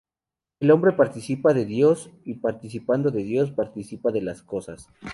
[0.59, 4.87] El hombre participa de Dios y participando de Dios, participa de las cosas.